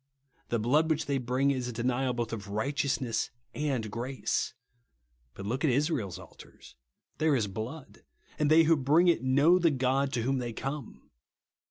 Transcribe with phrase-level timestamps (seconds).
[0.49, 4.55] The blood which they bring is a denial both of righteousness and grace.
[5.35, 6.75] But look at Israel's altars.
[7.19, 8.01] There is blood;
[8.39, 11.11] and they who bring it know the God to whom they come.